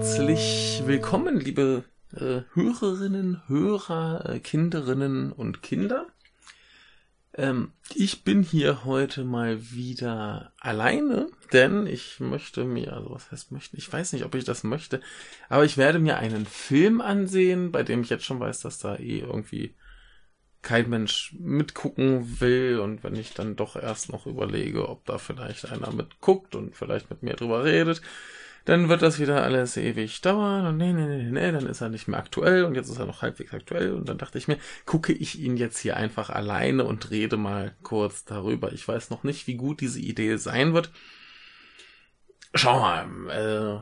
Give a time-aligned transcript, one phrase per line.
[0.00, 1.84] Herzlich willkommen, liebe
[2.16, 6.06] äh, Hörerinnen, Hörer, äh, Kinderinnen und Kinder.
[7.34, 13.52] Ähm, ich bin hier heute mal wieder alleine, denn ich möchte mir, also was heißt
[13.52, 15.02] möchten, ich weiß nicht, ob ich das möchte,
[15.50, 18.96] aber ich werde mir einen Film ansehen, bei dem ich jetzt schon weiß, dass da
[18.96, 19.74] eh irgendwie
[20.62, 25.70] kein Mensch mitgucken will und wenn ich dann doch erst noch überlege, ob da vielleicht
[25.70, 28.00] einer mitguckt und vielleicht mit mir drüber redet,
[28.64, 31.88] dann wird das wieder alles ewig dauern und nee, nee, nee, nee, dann ist er
[31.88, 34.58] nicht mehr aktuell und jetzt ist er noch halbwegs aktuell und dann dachte ich mir,
[34.84, 38.72] gucke ich ihn jetzt hier einfach alleine und rede mal kurz darüber.
[38.72, 40.90] Ich weiß noch nicht, wie gut diese Idee sein wird.
[42.54, 43.80] Schau mal, äh,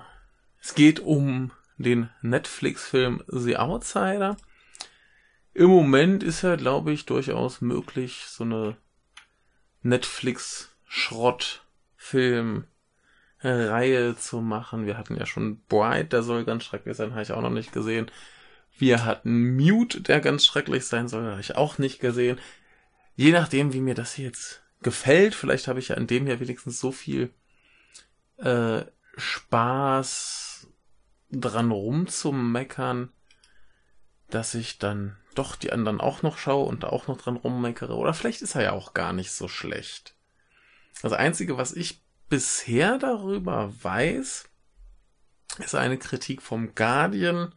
[0.61, 4.37] es geht um den Netflix-Film The Outsider.
[5.55, 8.77] Im Moment ist ja, glaube ich, durchaus möglich, so eine
[9.83, 12.65] Netflix-Schrottfilm
[13.41, 14.87] Reihe zu machen.
[14.87, 17.73] Wir hatten ja schon Bright, der soll ganz schrecklich sein, habe ich auch noch nicht
[17.73, 18.11] gesehen.
[18.77, 22.39] Wir hatten Mute, der ganz schrecklich sein soll, habe ich auch nicht gesehen.
[23.17, 26.39] Je nachdem, wie mir das hier jetzt gefällt, vielleicht habe ich ja an dem ja
[26.39, 27.31] wenigstens so viel
[28.39, 28.83] äh,
[29.17, 30.69] Spaß
[31.31, 33.11] dran rumzumeckern,
[34.31, 37.97] dass ich dann doch die anderen auch noch schaue und da auch noch dran rummeckere.
[37.97, 40.15] Oder vielleicht ist er ja auch gar nicht so schlecht.
[41.03, 44.49] Das Einzige, was ich bisher darüber weiß,
[45.59, 47.55] ist eine Kritik vom Guardian,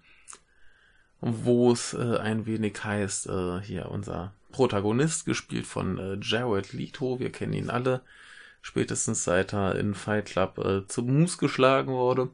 [1.20, 7.20] wo es äh, ein wenig heißt, äh, hier unser Protagonist, gespielt von äh, Jared Leto,
[7.20, 8.02] wir kennen ihn alle,
[8.62, 12.30] spätestens seit er in Fight Club äh, zum Mus geschlagen wurde.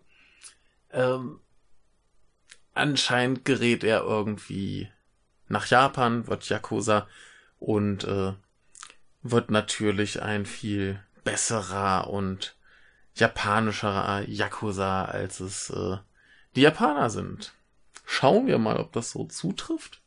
[0.91, 1.39] Ähm,
[2.73, 4.89] anscheinend gerät er irgendwie
[5.47, 7.07] nach Japan, wird Yakuza
[7.59, 8.33] und äh,
[9.21, 12.55] wird natürlich ein viel besserer und
[13.15, 15.97] japanischerer Yakuza, als es äh,
[16.55, 17.53] die Japaner sind.
[18.05, 20.01] Schauen wir mal, ob das so zutrifft.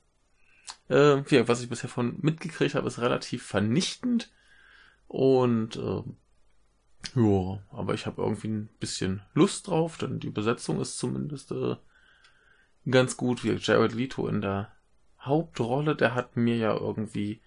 [0.88, 4.30] Äh, ja, was ich bisher von mitgekriegt habe, ist relativ vernichtend.
[5.08, 6.02] Und äh,
[7.16, 11.76] ja, aber ich habe irgendwie ein bisschen Lust drauf, denn die Besetzung ist zumindest äh,
[12.90, 13.44] ganz gut.
[13.44, 14.72] Wie Jared Leto in der
[15.20, 17.42] Hauptrolle, der hat mir ja irgendwie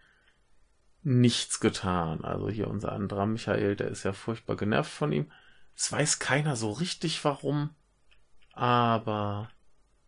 [1.04, 2.24] nichts getan.
[2.24, 5.32] Also hier unser anderer Michael, der ist ja furchtbar genervt von ihm.
[5.76, 7.72] Es weiß keiner so richtig warum.
[8.54, 9.50] Aber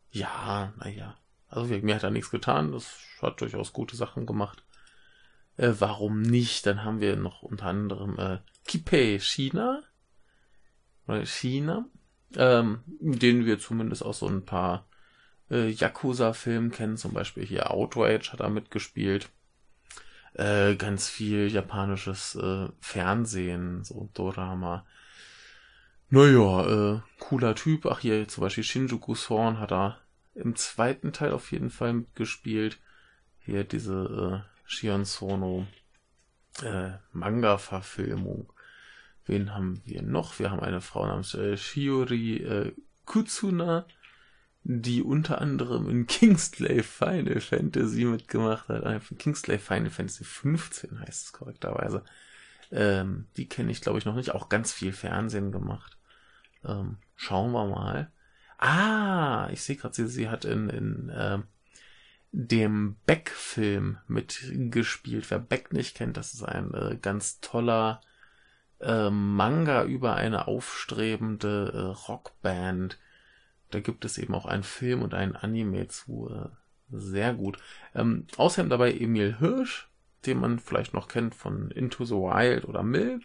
[0.09, 1.17] ja, naja.
[1.47, 2.71] Also mir hat er nichts getan.
[2.71, 4.63] Das hat durchaus gute Sachen gemacht.
[5.57, 6.65] Äh, warum nicht?
[6.65, 9.81] Dann haben wir noch unter anderem äh, Kipei China.
[11.07, 11.85] Oder China.
[12.35, 14.87] Ähm, den wir zumindest aus so ein paar
[15.49, 16.97] äh, Yakuza-Filmen kennen.
[16.97, 19.29] Zum Beispiel hier Outrage hat er mitgespielt
[20.35, 24.85] äh, ganz viel japanisches äh, Fernsehen, so Dorama.
[26.09, 27.85] Naja, äh, cooler Typ.
[27.85, 29.99] Ach hier zum Beispiel Shinjuku Sworn hat er
[30.33, 32.79] im zweiten Teil auf jeden Fall mitgespielt.
[33.39, 35.65] Hier diese äh, Shion Sono
[36.61, 38.51] äh, Manga-Verfilmung.
[39.25, 40.37] Wen haben wir noch?
[40.39, 42.73] Wir haben eine Frau namens äh, Shiori äh,
[43.05, 43.87] Kutsuna
[44.67, 48.83] die unter anderem in Kingslave Final Fantasy mitgemacht hat.
[48.83, 52.03] Äh, Kingslave Final Fantasy 15 heißt es korrekterweise.
[52.71, 54.31] Ähm, die kenne ich, glaube ich, noch nicht.
[54.31, 55.99] Auch ganz viel Fernsehen gemacht.
[56.65, 58.11] Ähm, schauen wir mal.
[58.57, 61.37] Ah, ich sehe gerade, sie, sie hat in, in äh,
[62.31, 65.29] dem Beck-Film mitgespielt.
[65.29, 68.01] Wer Beck nicht kennt, das ist ein äh, ganz toller
[68.79, 72.97] äh, Manga über eine aufstrebende äh, Rockband
[73.75, 76.29] da gibt es eben auch einen Film und einen Anime zu.
[76.29, 76.47] Äh,
[76.89, 77.57] sehr gut.
[77.93, 79.89] Ähm, außerdem dabei Emil Hirsch,
[80.25, 83.23] den man vielleicht noch kennt von Into the Wild oder Milk.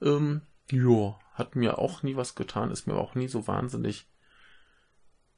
[0.00, 0.40] Ähm,
[0.70, 4.06] ja, hat mir auch nie was getan, ist mir auch nie so wahnsinnig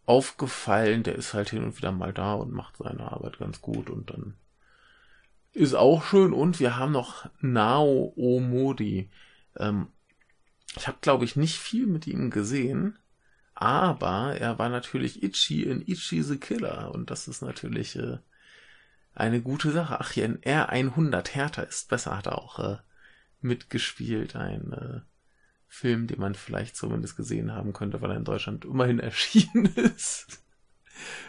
[0.07, 1.03] aufgefallen.
[1.03, 4.11] Der ist halt hin und wieder mal da und macht seine Arbeit ganz gut und
[4.11, 4.37] dann
[5.51, 6.33] ist auch schön.
[6.33, 9.11] Und wir haben noch Nao Omori.
[9.57, 9.89] Ähm,
[10.77, 12.97] ich habe, glaube ich, nicht viel mit ihm gesehen.
[13.55, 18.19] Aber er war natürlich Itchy in Itchy the Killer und das ist natürlich äh,
[19.15, 20.01] eine gute Sache.
[20.01, 22.77] Ach, hier in R100 Härter ist besser hat er auch äh,
[23.41, 24.35] mitgespielt.
[24.35, 25.01] Ein äh,
[25.69, 30.43] Film, den man vielleicht zumindest gesehen haben könnte, weil er in Deutschland immerhin erschienen ist.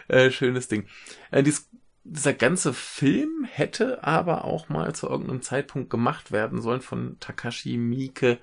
[0.08, 0.88] äh, schönes Ding.
[1.30, 1.70] Äh, dies,
[2.04, 7.78] dieser ganze Film hätte aber auch mal zu irgendeinem Zeitpunkt gemacht werden sollen von Takashi
[7.78, 8.40] Miike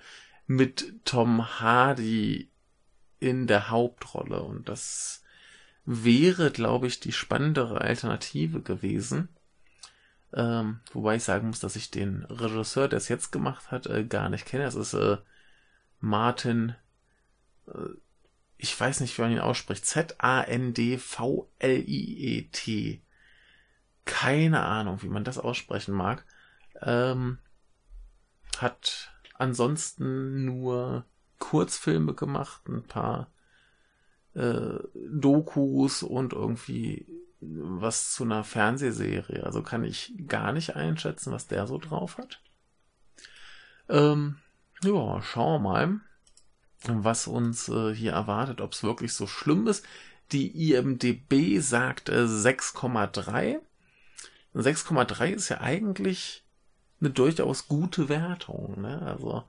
[0.46, 2.51] mit Tom Hardy
[3.22, 4.42] in der Hauptrolle.
[4.42, 5.22] Und das
[5.84, 9.28] wäre, glaube ich, die spannendere Alternative gewesen.
[10.32, 14.04] Ähm, wobei ich sagen muss, dass ich den Regisseur, der es jetzt gemacht hat, äh,
[14.04, 14.64] gar nicht kenne.
[14.64, 15.18] Das ist äh,
[16.00, 16.74] Martin.
[17.68, 17.90] Äh,
[18.56, 20.62] ich weiß nicht, wie man ihn ausspricht, Z-A-N-D-V-L-I-E-T.
[24.04, 26.24] Keine Ahnung, wie man das aussprechen mag.
[26.80, 27.38] Ähm,
[28.58, 31.04] hat ansonsten nur
[31.42, 33.26] Kurzfilme gemacht, ein paar
[34.34, 37.04] äh, Dokus und irgendwie
[37.40, 39.42] was zu einer Fernsehserie.
[39.42, 42.40] Also kann ich gar nicht einschätzen, was der so drauf hat.
[43.88, 44.36] Ähm,
[44.84, 46.00] ja, schauen wir mal,
[46.86, 49.84] was uns äh, hier erwartet, ob es wirklich so schlimm ist.
[50.30, 53.58] Die IMDB sagt äh, 6,3.
[54.54, 56.44] 6,3 ist ja eigentlich
[57.00, 58.80] eine durchaus gute Wertung.
[58.80, 59.02] Ne?
[59.02, 59.42] Also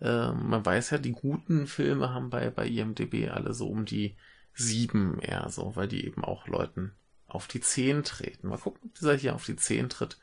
[0.00, 4.16] äh, man weiß ja, die guten Filme haben bei, bei IMDB alle so um die
[4.54, 6.92] 7 eher so, weil die eben auch Leuten
[7.26, 8.48] auf die 10 treten.
[8.48, 10.18] Mal gucken, ob dieser hier auf die 10 tritt,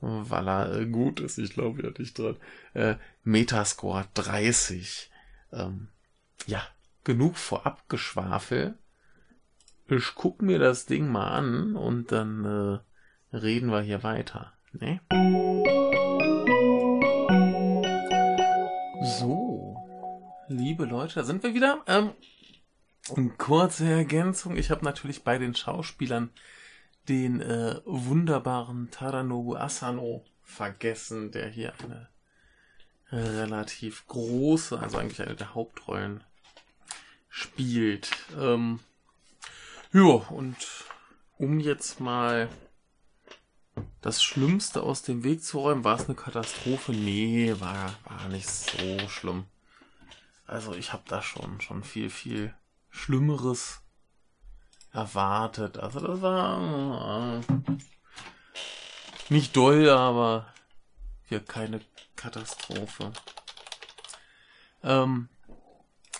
[0.00, 1.38] weil er äh, gut ist.
[1.38, 2.36] Ich glaube ja nicht dran.
[2.74, 5.10] Äh, Metascore 30.
[5.52, 5.88] Ähm,
[6.46, 6.62] ja,
[7.04, 8.74] genug vorab Geschwafel.
[9.88, 12.44] Ich guck mir das Ding mal an und dann
[13.32, 14.52] äh, reden wir hier weiter.
[14.72, 15.00] Ne?
[20.48, 21.82] Liebe Leute, da sind wir wieder.
[21.86, 22.12] Ähm,
[23.38, 24.56] kurze Ergänzung.
[24.56, 26.30] Ich habe natürlich bei den Schauspielern
[27.08, 32.08] den äh, wunderbaren Taranobu Asano vergessen, der hier eine
[33.10, 36.24] relativ große, also eigentlich eine der Hauptrollen
[37.28, 38.10] spielt.
[38.38, 38.80] Ähm,
[39.92, 40.56] ja, und
[41.36, 42.48] um jetzt mal
[44.00, 46.92] das Schlimmste aus dem Weg zu räumen, war es eine Katastrophe?
[46.92, 49.46] Nee, war, war nicht so schlimm.
[50.46, 52.54] Also ich habe da schon, schon viel, viel
[52.90, 53.80] Schlimmeres
[54.92, 55.78] erwartet.
[55.78, 57.76] Also das war äh,
[59.28, 60.52] nicht doll, aber
[61.24, 61.80] hier keine
[62.14, 63.12] Katastrophe.
[64.82, 65.28] Ähm,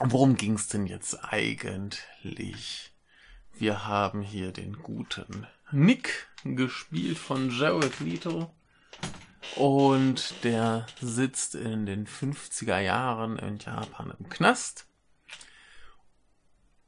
[0.01, 2.93] worum ging's denn jetzt eigentlich?
[3.53, 8.53] Wir haben hier den guten Nick, gespielt von Jared Leto.
[9.57, 14.87] Und der sitzt in den 50er Jahren in Japan im Knast.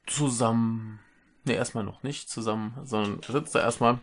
[0.06, 1.00] Zusammen,
[1.44, 4.00] ne, erstmal noch nicht zusammen, sondern sitzt da erstmal,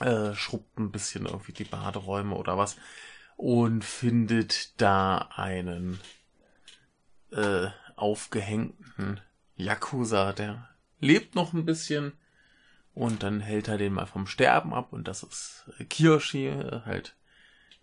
[0.00, 2.76] äh, schrubbt ein bisschen irgendwie die Baderäume oder was
[3.36, 6.00] und findet da einen
[7.30, 9.20] äh, aufgehängten
[9.56, 10.68] Yakuza, der
[11.00, 12.12] lebt noch ein bisschen
[12.94, 17.14] und dann hält er den mal vom Sterben ab und das ist Kiyoshi, äh, halt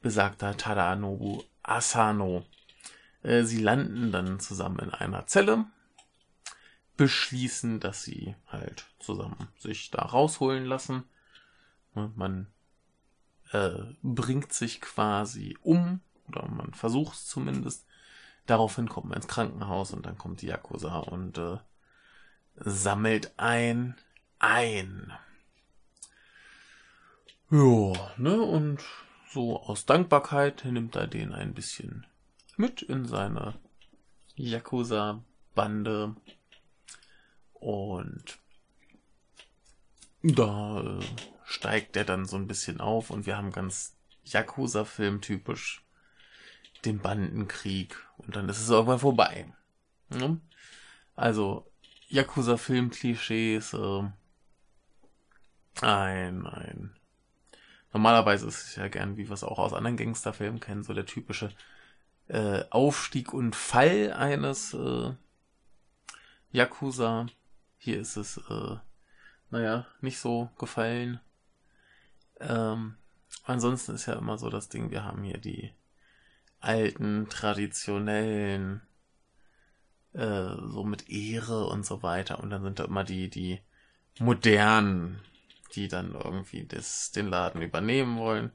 [0.06, 2.46] besagter Tadanobu Asano.
[3.24, 5.66] Äh, sie landen dann zusammen in einer Zelle,
[6.96, 11.06] beschließen, dass sie halt zusammen sich da rausholen lassen.
[11.96, 12.46] Man
[13.52, 17.88] äh, bringt sich quasi um, oder man versucht es zumindest.
[18.46, 21.58] Daraufhin kommt man ins Krankenhaus und dann kommt die Yakuza und äh,
[22.58, 23.96] sammelt ein,
[24.38, 25.12] ein.
[27.50, 28.84] Ja, ne, und
[29.36, 32.08] so aus Dankbarkeit nimmt er den ein bisschen
[32.56, 33.60] mit in seine
[34.36, 36.16] Yakuza-Bande.
[37.52, 38.40] Und
[40.24, 41.06] da äh,
[41.44, 45.84] steigt er dann so ein bisschen auf und wir haben ganz Yakuza-Film typisch
[46.86, 49.54] den Bandenkrieg und dann ist es irgendwann vorbei.
[50.10, 50.40] Ne?
[51.16, 51.70] Also
[52.08, 54.10] Yakuza-Film-Klischees, äh,
[55.82, 56.96] ein, ein.
[57.96, 61.06] Normalerweise ist es ja gern, wie wir es auch aus anderen Gangsterfilmen kennen, so der
[61.06, 61.50] typische
[62.28, 65.14] äh, Aufstieg und Fall eines äh,
[66.52, 67.28] Yakuza.
[67.78, 68.76] Hier ist es, äh,
[69.50, 71.22] naja, nicht so gefallen.
[72.42, 72.98] Ähm,
[73.46, 75.72] ansonsten ist ja immer so das Ding, wir haben hier die
[76.60, 78.82] alten, traditionellen,
[80.12, 82.42] äh, so mit Ehre und so weiter.
[82.42, 83.62] Und dann sind da immer die, die
[84.20, 85.22] modernen
[85.74, 88.52] die dann irgendwie das, den Laden übernehmen wollen.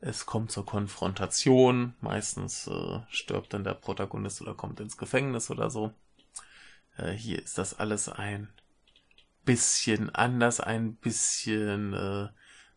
[0.00, 1.94] Es kommt zur Konfrontation.
[2.00, 5.92] Meistens äh, stirbt dann der Protagonist oder kommt ins Gefängnis oder so.
[6.96, 8.52] Äh, hier ist das alles ein
[9.44, 12.28] bisschen anders, ein bisschen äh,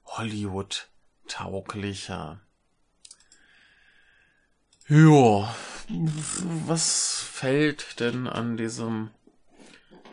[0.06, 2.40] Hollywood-tauglicher.
[4.90, 5.54] Ja,
[6.66, 9.10] was fällt denn an diesem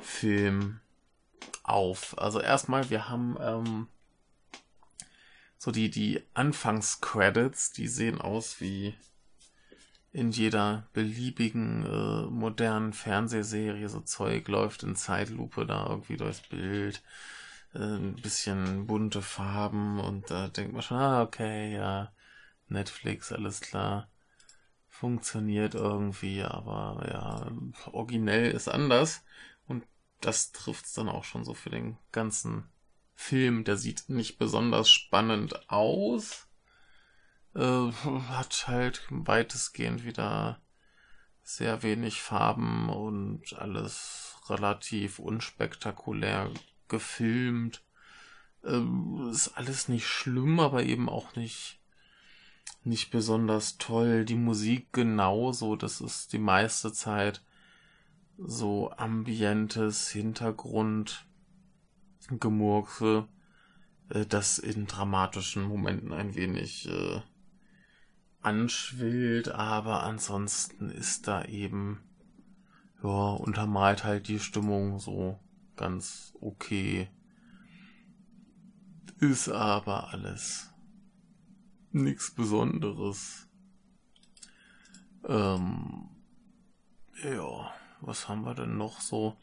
[0.02, 0.80] Film
[1.64, 2.16] auf.
[2.18, 3.88] Also erstmal, wir haben ähm,
[5.58, 8.94] so die, die Anfangscredits, die sehen aus wie
[10.12, 13.88] in jeder beliebigen äh, modernen Fernsehserie.
[13.88, 17.02] So Zeug läuft in Zeitlupe da irgendwie durchs Bild.
[17.74, 22.12] Äh, ein bisschen bunte Farben und da denkt man schon, ah, okay, ja,
[22.68, 24.08] Netflix, alles klar.
[24.88, 27.50] funktioniert irgendwie, aber ja,
[27.92, 29.24] originell ist anders.
[30.24, 32.64] Das trifft es dann auch schon so für den ganzen
[33.14, 33.64] Film.
[33.64, 36.48] Der sieht nicht besonders spannend aus.
[37.54, 40.62] Äh, hat halt weitestgehend wieder
[41.42, 46.50] sehr wenig Farben und alles relativ unspektakulär
[46.88, 47.82] gefilmt.
[48.64, 51.80] Ähm, ist alles nicht schlimm, aber eben auch nicht
[52.82, 54.24] nicht besonders toll.
[54.24, 57.42] Die Musik genauso, das ist die meiste Zeit
[58.38, 61.26] so ambientes Hintergrund
[62.28, 63.28] Gemurkse,
[64.08, 67.20] äh, das in dramatischen Momenten ein wenig äh,
[68.40, 72.00] anschwillt, aber ansonsten ist da eben
[73.02, 75.38] ja untermalt halt die Stimmung so
[75.76, 77.08] ganz okay.
[79.20, 80.70] Ist aber alles
[81.92, 83.48] nichts Besonderes.
[85.26, 86.08] Ähm,
[87.22, 87.72] ja,
[88.06, 89.36] was haben wir denn noch so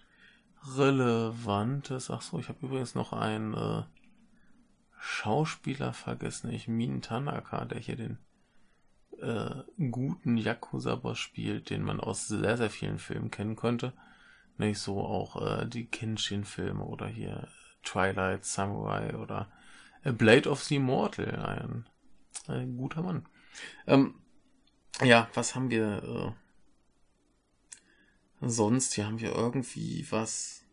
[0.77, 2.09] Relevantes?
[2.09, 3.83] Ach so, ich habe übrigens noch einen äh,
[4.99, 8.17] Schauspieler vergessen, ich Min Tanaka, der hier den
[9.19, 13.93] äh, guten Yakuza-Boss spielt, den man aus sehr, sehr vielen Filmen kennen könnte.
[14.57, 17.47] Nicht so auch äh, die Kenshin-Filme oder hier
[17.83, 19.51] Twilight Samurai oder
[20.03, 21.85] A Blade of the Immortal, ein
[22.47, 23.25] ein guter Mann.
[23.87, 24.15] Ähm,
[25.01, 26.31] ja, was haben wir äh,
[28.41, 28.93] sonst?
[28.93, 30.65] Hier haben wir irgendwie was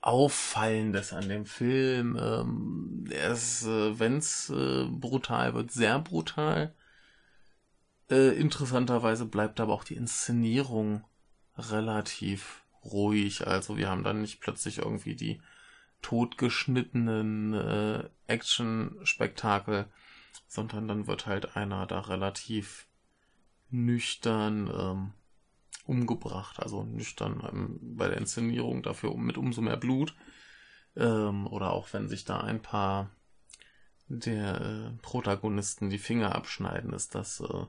[0.00, 2.18] Auffallendes an dem Film.
[2.20, 6.74] Ähm, er ist, äh, wenn es äh, brutal wird, sehr brutal.
[8.10, 11.04] Äh, interessanterweise bleibt aber auch die Inszenierung
[11.56, 13.46] relativ ruhig.
[13.46, 15.40] Also wir haben dann nicht plötzlich irgendwie die
[16.02, 19.86] totgeschnittenen äh, Action-Spektakel,
[20.46, 22.86] sondern dann wird halt einer da relativ
[23.70, 25.12] nüchtern ähm,
[25.84, 30.14] umgebracht, also nüchtern ähm, bei der Inszenierung dafür mit umso mehr Blut.
[30.96, 33.10] Ähm, oder auch wenn sich da ein paar
[34.08, 37.66] der äh, Protagonisten die Finger abschneiden, ist das äh,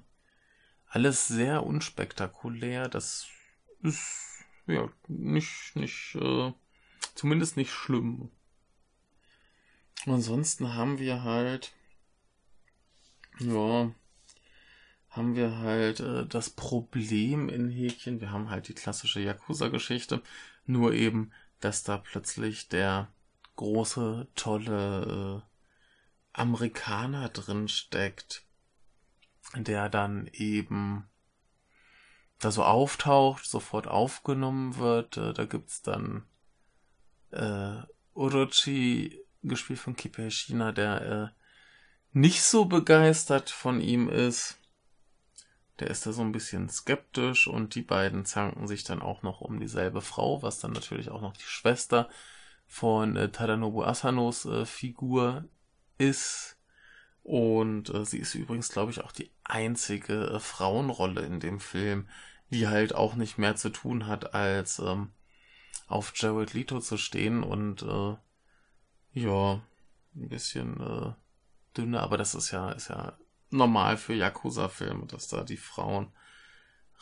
[0.87, 2.87] alles sehr unspektakulär.
[2.89, 3.27] Das
[3.81, 6.53] ist ja nicht, nicht, äh,
[7.15, 8.31] zumindest nicht schlimm.
[10.05, 11.73] Ansonsten haben wir halt
[13.39, 13.91] ja,
[15.15, 18.19] haben wir halt äh, das Problem in Häkchen.
[18.19, 20.21] Wir haben halt die klassische Yakuza-Geschichte.
[20.65, 23.07] Nur eben, dass da plötzlich der
[23.55, 25.49] große, tolle äh,
[26.33, 28.43] Amerikaner drin steckt,
[29.55, 31.07] der dann eben
[32.39, 35.17] da so auftaucht, sofort aufgenommen wird.
[35.17, 36.25] Äh, da gibt's dann
[37.31, 37.77] äh,
[38.13, 41.41] Orochi, gespielt von Kipe China, der äh,
[42.11, 44.59] nicht so begeistert von ihm ist.
[45.79, 49.41] Der ist da so ein bisschen skeptisch und die beiden zanken sich dann auch noch
[49.41, 52.09] um dieselbe Frau, was dann natürlich auch noch die Schwester
[52.67, 55.45] von äh, Tadanobu Asanos äh, Figur
[55.97, 56.57] ist.
[57.23, 62.07] Und äh, sie ist übrigens, glaube ich, auch die einzige äh, Frauenrolle in dem Film,
[62.51, 65.11] die halt auch nicht mehr zu tun hat, als ähm,
[65.87, 68.15] auf Jared Leto zu stehen und äh,
[69.13, 69.61] ja,
[70.15, 71.13] ein bisschen äh,
[71.77, 73.17] dünne, aber das ist ja, ist ja
[73.49, 76.11] normal für Yakuza-Filme, dass da die Frauen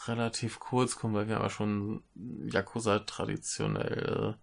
[0.07, 4.37] relativ kurz kommen, weil wir aber schon Yakuza traditionell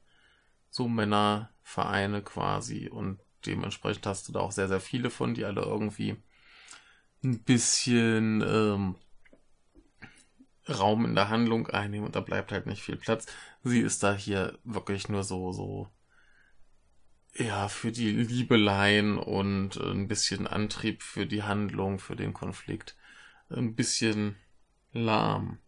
[0.71, 5.62] so Männervereine quasi und dementsprechend hast du da auch sehr, sehr viele von, die alle
[5.62, 6.16] irgendwie
[7.23, 8.95] ein bisschen ähm,
[10.69, 13.26] Raum in der Handlung einnehmen und da bleibt halt nicht viel Platz.
[13.64, 15.88] Sie ist da hier wirklich nur so, so
[17.40, 22.97] ja, für die Liebeleien und ein bisschen Antrieb für die Handlung, für den Konflikt.
[23.49, 24.37] Ein bisschen
[24.92, 25.59] lahm.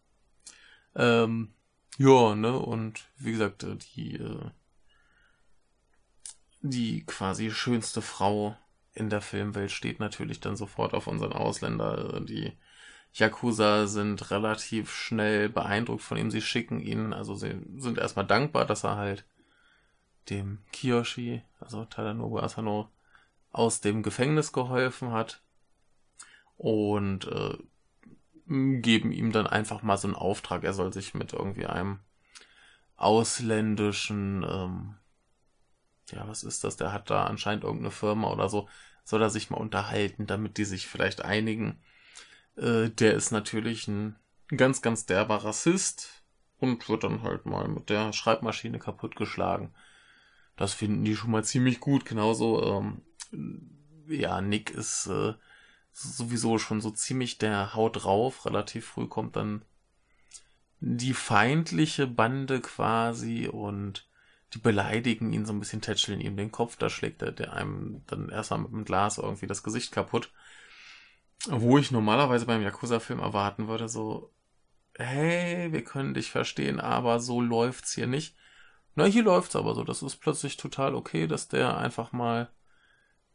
[0.95, 1.53] Ähm,
[1.97, 4.51] ja, ne, und wie gesagt, äh, die, äh,
[6.61, 8.55] die quasi schönste Frau
[8.93, 12.21] in der Filmwelt steht natürlich dann sofort auf unseren Ausländer.
[12.21, 12.53] Die
[13.13, 16.29] Yakuza sind relativ schnell beeindruckt von ihm.
[16.29, 19.25] Sie schicken ihn, also sie sind erstmal dankbar, dass er halt
[20.29, 22.89] dem Kiyoshi, also Tadanobu Asano,
[23.51, 25.41] aus dem Gefängnis geholfen hat
[26.57, 27.57] und äh,
[28.47, 31.99] geben ihm dann einfach mal so einen Auftrag, er soll sich mit irgendwie einem
[32.95, 34.95] ausländischen, ähm,
[36.11, 36.77] ja, was ist das?
[36.77, 38.67] Der hat da anscheinend irgendeine Firma oder so,
[39.03, 41.81] soll er sich mal unterhalten, damit die sich vielleicht einigen.
[42.55, 44.15] Äh, der ist natürlich ein
[44.55, 46.23] ganz, ganz derber Rassist
[46.59, 49.73] und wird dann halt mal mit der Schreibmaschine kaputtgeschlagen.
[50.55, 52.05] Das finden die schon mal ziemlich gut.
[52.05, 53.01] Genauso, ähm,
[54.07, 55.33] ja, Nick ist äh,
[55.91, 58.45] sowieso schon so ziemlich der Haut drauf.
[58.45, 59.63] Relativ früh kommt dann
[60.79, 64.05] die feindliche Bande quasi und
[64.53, 68.03] die beleidigen ihn so ein bisschen, tätscheln ihm den Kopf, da schlägt er der einem
[68.07, 70.31] dann erstmal mit dem Glas irgendwie das Gesicht kaputt.
[71.47, 74.31] Wo ich normalerweise beim Yakuza-Film erwarten würde, so,
[74.95, 78.35] hey, wir können dich verstehen, aber so läuft's hier nicht.
[78.95, 79.83] Na, hier läuft's aber so.
[79.83, 82.49] Das ist plötzlich total okay, dass der einfach mal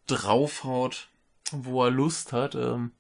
[0.07, 1.09] draufhaut,
[1.51, 2.55] wo er Lust hat.
[2.55, 2.93] Ähm,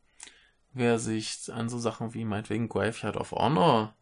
[0.72, 3.94] wer sich an so Sachen wie meinetwegen Graveyard of Honor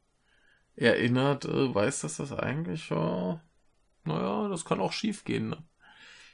[0.77, 3.37] erinnert, äh, weiß, dass das eigentlich, äh,
[4.05, 5.51] naja, das kann auch schief gehen.
[5.51, 5.65] Ne?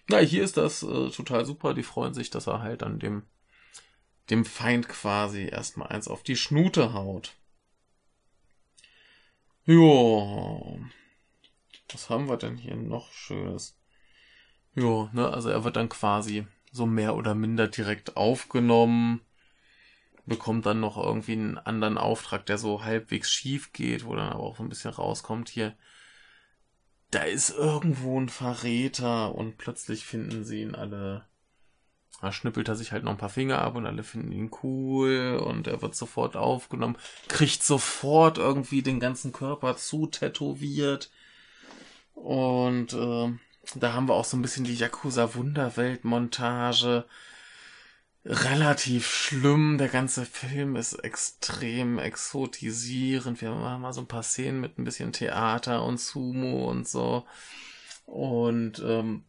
[0.08, 1.74] Na, hier ist das äh, total super.
[1.74, 3.22] Die freuen sich, dass er halt an dem,
[4.30, 7.34] dem Feind quasi erstmal eins auf die Schnute haut.
[9.64, 10.76] Ja.
[11.94, 13.78] Was haben wir denn hier noch Schönes?
[14.74, 19.20] Ja, ne, also er wird dann quasi so mehr oder minder direkt aufgenommen,
[20.24, 24.42] bekommt dann noch irgendwie einen anderen Auftrag, der so halbwegs schief geht, wo dann aber
[24.42, 25.76] auch so ein bisschen rauskommt hier.
[27.10, 31.26] Da ist irgendwo ein Verräter und plötzlich finden sie ihn alle.
[32.22, 35.42] Da schnippelt er sich halt noch ein paar Finger ab und alle finden ihn cool
[35.44, 36.96] und er wird sofort aufgenommen,
[37.28, 41.10] kriegt sofort irgendwie den ganzen Körper zu tätowiert
[42.14, 43.32] und äh,
[43.74, 47.06] da haben wir auch so ein bisschen die Yakuza Wunderwelt Montage.
[48.24, 49.78] Relativ schlimm.
[49.78, 53.40] Der ganze Film ist extrem exotisierend.
[53.40, 57.26] Wir machen mal so ein paar Szenen mit ein bisschen Theater und Sumo und so.
[58.06, 59.24] Und ähm,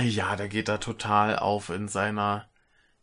[0.00, 2.48] ja, der geht da total auf in seiner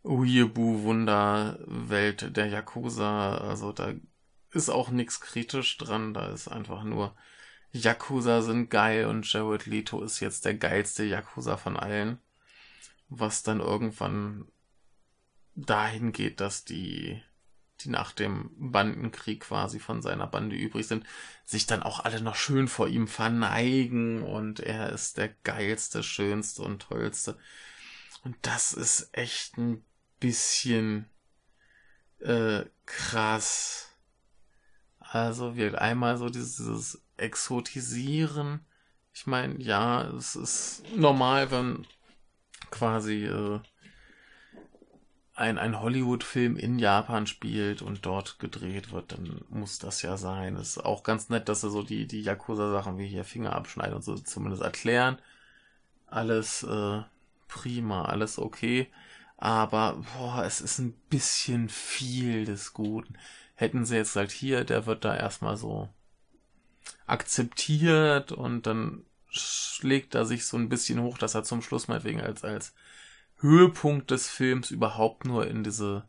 [0.04, 3.38] Uyebu-Wunderwelt der Yakuza.
[3.38, 3.94] Also da
[4.52, 6.14] ist auch nichts kritisch dran.
[6.14, 7.16] Da ist einfach nur
[7.72, 12.20] Yakuza sind geil und Jared Leto ist jetzt der geilste Yakuza von allen.
[13.10, 14.48] Was dann irgendwann
[15.56, 17.22] dahin geht, dass die,
[17.82, 21.06] die nach dem Bandenkrieg quasi von seiner Bande übrig sind,
[21.46, 26.62] sich dann auch alle noch schön vor ihm verneigen und er ist der geilste, schönste
[26.62, 27.38] und tollste.
[28.24, 29.84] Und das ist echt ein
[30.20, 31.10] bisschen
[32.20, 33.88] äh, krass.
[35.00, 38.62] Also wir einmal so dieses exotisieren.
[39.14, 41.86] Ich meine, ja, es ist normal, wenn
[42.72, 43.60] quasi äh,
[45.40, 50.56] ein, ein Hollywood-Film in Japan spielt und dort gedreht wird, dann muss das ja sein.
[50.58, 53.96] Es ist auch ganz nett, dass sie so die, die Yakuza-Sachen wie hier Finger abschneiden
[53.96, 55.18] und so zumindest erklären.
[56.08, 57.02] Alles äh,
[57.48, 58.90] prima, alles okay.
[59.38, 63.18] Aber boah, es ist ein bisschen viel des Guten.
[63.56, 65.88] Hätten sie jetzt halt hier, der wird da erstmal so
[67.10, 72.22] akzeptiert und dann schlägt er sich so ein bisschen hoch, dass er zum Schluss meinetwegen
[72.22, 72.74] als, als
[73.40, 76.08] Höhepunkt des Films überhaupt nur in diese,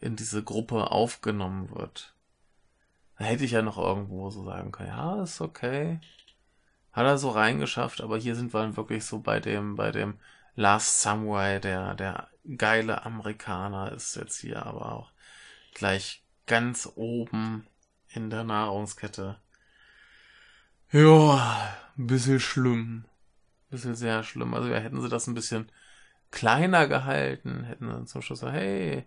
[0.00, 2.14] in diese Gruppe aufgenommen wird.
[3.18, 6.00] Da hätte ich ja noch irgendwo so sagen können, ja, ist okay.
[6.92, 10.18] Hat er so reingeschafft, aber hier sind wir dann wirklich so bei dem, bei dem
[10.56, 15.10] Last Samurai, der, der geile Amerikaner ist jetzt hier aber auch
[15.74, 17.66] gleich ganz oben
[18.08, 19.38] in der Nahrungskette.
[20.94, 23.04] Ja, ein bisschen schlimm.
[23.04, 24.54] Ein bisschen sehr schlimm.
[24.54, 25.68] Also ja, hätten sie das ein bisschen
[26.30, 29.04] kleiner gehalten, hätten dann zum Schluss so, hey,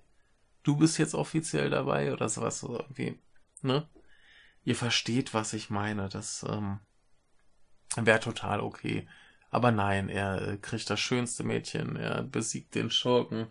[0.63, 3.17] du bist jetzt offiziell dabei oder sowas, so irgendwie,
[3.61, 3.87] ne?
[4.65, 6.09] Ihr versteht, was ich meine.
[6.09, 6.81] Das ähm,
[7.95, 9.07] wäre total okay.
[9.49, 13.47] Aber nein, er äh, kriegt das schönste Mädchen, er besiegt den Schurken,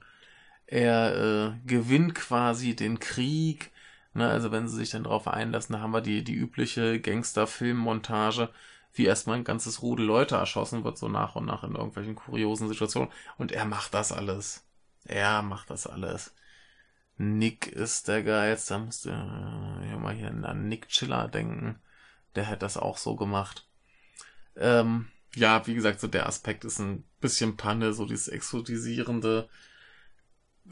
[0.67, 3.73] er äh, gewinnt quasi den Krieg,
[4.17, 8.49] Ne, also wenn sie sich dann darauf einlassen, da haben wir die, die übliche Gangster-Film-Montage,
[8.95, 12.67] wie erstmal ein ganzes Rudel Leute erschossen wird, so nach und nach in irgendwelchen kuriosen
[12.67, 13.11] Situationen.
[13.37, 14.65] Und er macht das alles.
[15.05, 16.35] Er macht das alles.
[17.19, 18.73] Nick ist der geilste.
[18.75, 21.79] Da musst du äh, mal hier an Nick Chiller denken.
[22.37, 23.69] Der hätte das auch so gemacht.
[24.57, 29.51] Ähm, ja, wie gesagt, so der Aspekt ist ein bisschen Panne, so dieses exotisierende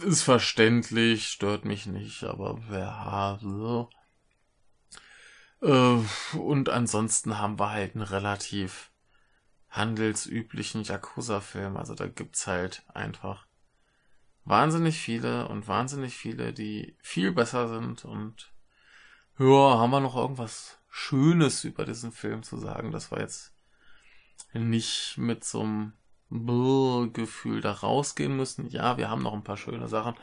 [0.02, 3.90] ist verständlich, stört mich nicht, aber wer so.
[5.62, 5.98] Äh,
[6.37, 8.90] und ansonsten haben wir halt einen relativ
[9.70, 11.76] handelsüblichen Yakuza-Film.
[11.76, 13.46] Also da gibt's halt einfach
[14.44, 18.04] wahnsinnig viele und wahnsinnig viele, die viel besser sind.
[18.04, 18.52] Und
[19.38, 23.52] ja, haben wir noch irgendwas Schönes über diesen Film zu sagen, dass wir jetzt
[24.52, 25.92] nicht mit so einem
[27.12, 28.68] Gefühl da rausgehen müssen.
[28.68, 30.14] Ja, wir haben noch ein paar schöne Sachen.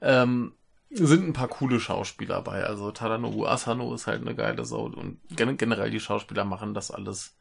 [0.00, 0.52] Ähm,
[0.90, 2.64] sind ein paar coole Schauspieler bei.
[2.64, 7.36] Also Tadanobu Asano ist halt eine geile Sau und generell die Schauspieler machen das alles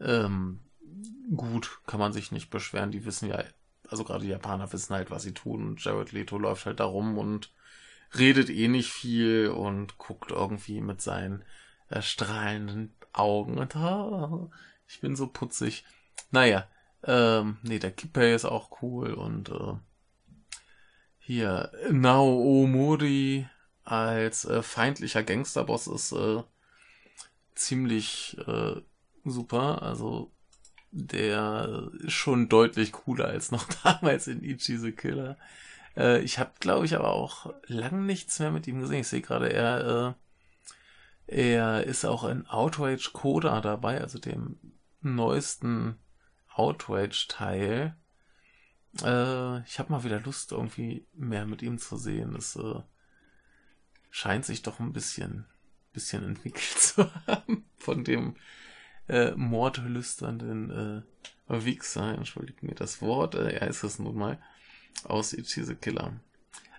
[0.00, 0.60] ähm,
[1.34, 2.90] gut, kann man sich nicht beschweren.
[2.90, 3.42] Die wissen ja
[3.90, 5.66] also gerade die Japaner wissen halt, was sie tun.
[5.66, 7.50] Und Jared Leto läuft halt da rum und
[8.16, 11.44] redet eh nicht viel und guckt irgendwie mit seinen
[11.88, 14.50] äh, strahlenden Augen und oh,
[14.88, 15.84] ich bin so putzig.
[16.30, 16.66] Naja,
[17.04, 19.74] ähm, nee, der Kippei ist auch cool und äh,
[21.18, 23.46] hier Nao Mori
[23.84, 26.42] als äh, feindlicher Gangsterboss ist äh,
[27.54, 28.80] ziemlich äh,
[29.24, 29.82] super.
[29.82, 30.30] Also
[30.90, 35.36] der ist schon deutlich cooler als noch damals in Ichi the Killer.
[35.96, 39.00] Äh, ich habe, glaube ich, aber auch lang nichts mehr mit ihm gesehen.
[39.00, 40.16] Ich sehe gerade, er,
[41.28, 44.58] äh, er ist auch in Outrage Coda dabei, also dem
[45.00, 45.98] neuesten
[46.56, 47.96] Outrage-Teil.
[49.02, 52.34] Äh, ich habe mal wieder Lust, irgendwie mehr mit ihm zu sehen.
[52.34, 52.80] Es äh,
[54.10, 55.46] scheint sich doch ein bisschen,
[55.92, 58.36] bisschen entwickelt zu haben von dem
[59.08, 61.02] äh, mordlüsternden äh,
[61.48, 64.38] Wichser, entschuldigt mir das Wort, äh, er ist es nun mal,
[65.04, 66.18] aus Ichi the Killer.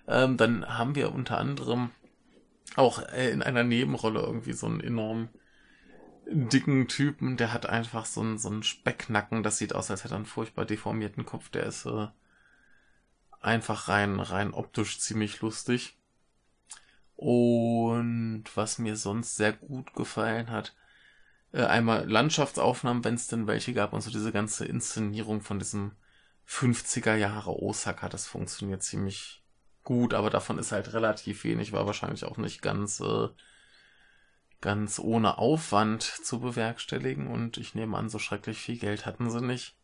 [0.06, 1.90] Ähm, dann haben wir unter anderem
[2.76, 5.28] auch äh, in einer Nebenrolle irgendwie so einen enorm
[6.30, 10.14] dicken Typen, der hat einfach so einen, so einen Specknacken, das sieht aus, als hätte
[10.14, 12.08] er einen furchtbar deformierten Kopf, der ist äh,
[13.40, 15.96] einfach rein, rein optisch ziemlich lustig.
[17.16, 20.74] Und was mir sonst sehr gut gefallen hat,
[21.52, 25.92] äh, einmal Landschaftsaufnahmen, wenn es denn welche gab, und so diese ganze Inszenierung von diesem
[26.46, 29.42] 50er Jahre Osaka, das funktioniert ziemlich
[29.82, 33.28] gut, aber davon ist halt relativ wenig, war wahrscheinlich auch nicht ganz, äh,
[34.60, 39.40] ganz ohne Aufwand zu bewerkstelligen und ich nehme an, so schrecklich viel Geld hatten sie
[39.40, 39.76] nicht.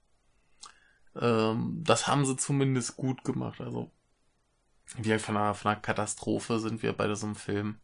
[1.17, 3.91] Ähm, das haben sie zumindest gut gemacht, also
[4.97, 7.79] wie von einer, von einer Katastrophe sind wir bei diesem Film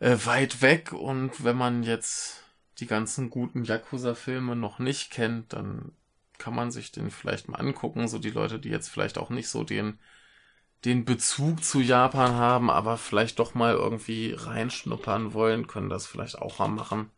[0.00, 2.42] äh, weit weg und wenn man jetzt
[2.78, 5.92] die ganzen guten Yakuza-Filme noch nicht kennt, dann
[6.38, 8.08] kann man sich den vielleicht mal angucken.
[8.08, 9.98] So die Leute, die jetzt vielleicht auch nicht so den,
[10.84, 16.38] den Bezug zu Japan haben, aber vielleicht doch mal irgendwie reinschnuppern wollen, können das vielleicht
[16.38, 17.10] auch mal machen.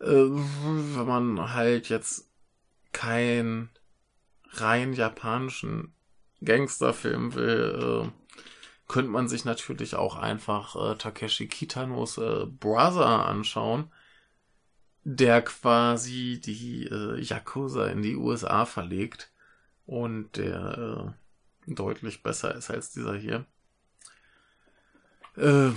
[0.00, 2.28] Äh, wenn man halt jetzt
[2.92, 3.70] kein
[4.50, 5.94] rein japanischen
[6.44, 8.32] Gangsterfilm will, äh,
[8.88, 13.90] könnte man sich natürlich auch einfach äh, Takeshi Kitanos äh, Brother anschauen
[15.04, 19.32] der quasi die äh, Yakuza in die USA verlegt
[19.86, 21.21] und der äh,
[21.66, 23.46] deutlich besser ist als dieser hier.
[25.36, 25.72] Äh,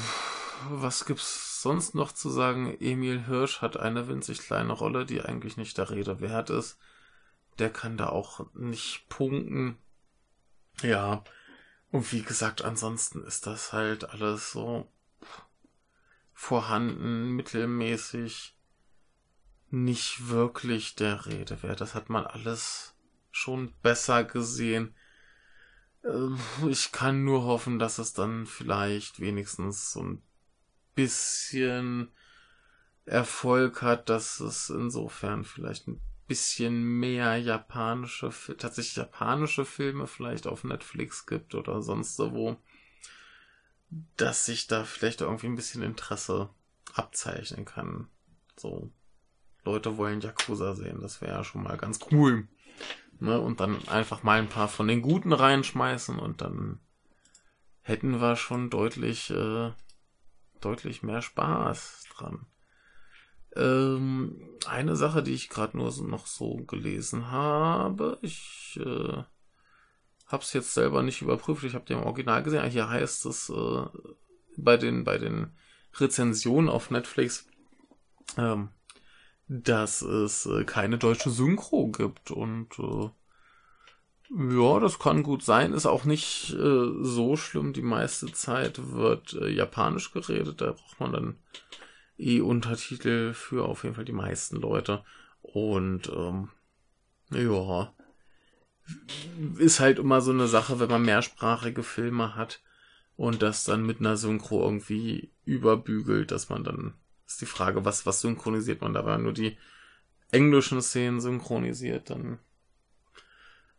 [0.69, 2.75] was gibt's sonst noch zu sagen?
[2.79, 6.77] Emil Hirsch hat eine winzig kleine Rolle, die eigentlich nicht der Rede wert ist.
[7.59, 9.77] Der kann da auch nicht punkten.
[10.81, 11.23] Ja.
[11.91, 14.91] Und wie gesagt, ansonsten ist das halt alles so
[16.33, 18.57] vorhanden, mittelmäßig
[19.69, 21.81] nicht wirklich der Rede wert.
[21.81, 22.95] Das hat man alles
[23.31, 24.95] schon besser gesehen.
[26.05, 26.39] Ähm,
[26.69, 30.21] ich kann nur hoffen, dass es dann vielleicht wenigstens so ein
[30.93, 32.09] bisschen
[33.05, 40.63] Erfolg hat, dass es insofern vielleicht ein bisschen mehr japanische, tatsächlich japanische Filme vielleicht auf
[40.63, 42.57] Netflix gibt oder sonst wo,
[44.17, 46.49] dass sich da vielleicht irgendwie ein bisschen Interesse
[46.93, 48.07] abzeichnen kann.
[48.57, 48.91] So
[49.63, 51.01] Leute wollen Yakuza sehen.
[51.01, 52.47] Das wäre ja schon mal ganz cool.
[53.19, 53.39] Ne?
[53.39, 56.79] Und dann einfach mal ein paar von den Guten reinschmeißen und dann
[57.81, 59.71] hätten wir schon deutlich, äh,
[60.59, 62.47] deutlich mehr Spaß dran.
[63.55, 69.23] Ähm, eine Sache, die ich gerade nur so, noch so gelesen habe, ich äh,
[70.27, 72.69] habe es jetzt selber nicht überprüft, ich habe den Original gesehen.
[72.69, 73.85] Hier heißt es äh,
[74.57, 75.55] bei den bei den
[75.93, 77.47] Rezensionen auf Netflix,
[78.37, 78.69] ähm,
[79.47, 83.09] dass es äh, keine deutsche Synchro gibt und äh,
[84.31, 87.73] ja, das kann gut sein, ist auch nicht äh, so schlimm.
[87.73, 91.35] Die meiste Zeit wird äh, Japanisch geredet, da braucht man dann
[92.17, 95.03] eh Untertitel für auf jeden Fall die meisten Leute.
[95.41, 96.49] Und ähm,
[97.31, 97.93] ja,
[99.57, 102.61] ist halt immer so eine Sache, wenn man mehrsprachige Filme hat
[103.15, 106.93] und das dann mit einer Synchro irgendwie überbügelt, dass man dann
[107.27, 109.05] ist die Frage, was, was synchronisiert man da?
[109.05, 109.57] Wenn nur die
[110.31, 112.39] englischen Szenen synchronisiert, dann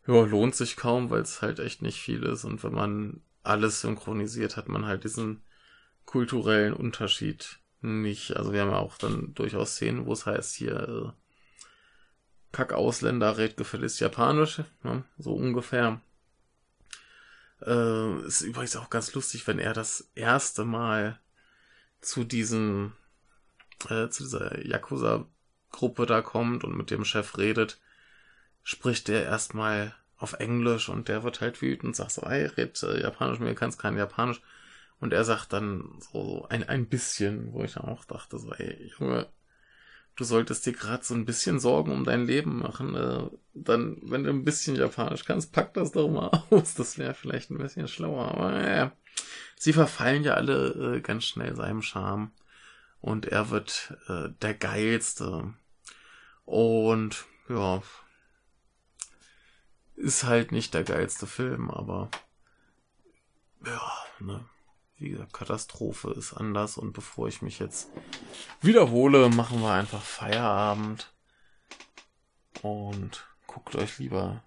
[0.06, 2.44] ja, lohnt sich kaum, weil es halt echt nicht viel ist.
[2.44, 5.42] Und wenn man alles synchronisiert, hat man halt diesen
[6.04, 8.36] kulturellen Unterschied nicht.
[8.36, 11.12] Also wir haben ja auch dann durchaus Szenen, wo es heißt hier, äh,
[12.52, 15.04] Kack-Ausländer redet gefälligst Japanisch, ne?
[15.18, 16.00] so ungefähr.
[17.60, 21.18] Äh, ist übrigens auch ganz lustig, wenn er das erste Mal
[22.00, 22.92] zu diesem
[23.88, 27.78] äh, zu dieser Yakuza-Gruppe da kommt und mit dem Chef redet,
[28.62, 33.02] spricht er erstmal auf Englisch und der wird halt wütend, sagt so, ey, red äh,
[33.02, 34.40] Japanisch, mir kannst kein Japanisch.
[34.98, 38.90] Und er sagt dann so ein, ein bisschen, wo ich dann auch dachte, so, ey,
[38.98, 39.26] Junge,
[40.16, 42.94] du solltest dir gerade so ein bisschen Sorgen um dein Leben machen.
[42.94, 46.74] Äh, dann, wenn du ein bisschen Japanisch kannst, pack das doch mal aus.
[46.74, 48.28] Das wäre vielleicht ein bisschen schlauer.
[48.32, 48.90] Aber äh,
[49.56, 52.30] sie verfallen ja alle äh, ganz schnell seinem Charme.
[53.06, 55.54] Und er wird äh, der Geilste.
[56.44, 57.80] Und ja,
[59.94, 62.10] ist halt nicht der geilste Film, aber
[63.64, 64.44] ja, ne.
[64.98, 67.90] Wie gesagt, Katastrophe ist anders und bevor ich mich jetzt
[68.60, 71.14] wiederhole, machen wir einfach Feierabend
[72.62, 74.42] und guckt euch lieber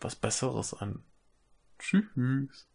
[0.00, 1.02] was Besseres an.
[1.78, 2.66] Tschüss.